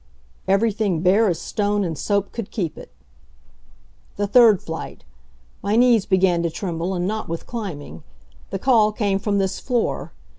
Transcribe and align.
Everything 0.47 1.01
bare 1.01 1.29
as 1.29 1.37
stone 1.39 1.83
and 1.83 1.95
soap 1.95 2.31
could 2.31 2.49
keep 2.49 2.75
it. 2.75 2.91
The 4.15 4.25
third 4.25 4.59
flight 4.59 5.03
my 5.61 5.75
knees 5.75 6.07
began 6.07 6.41
to 6.41 6.49
tremble, 6.49 6.95
and 6.95 7.05
not 7.07 7.29
with 7.29 7.45
climbing. 7.45 8.01
The 8.49 8.57
call 8.57 8.91
came 8.93 9.19
from 9.19 9.37
this 9.37 9.59
floor. 9.59 10.11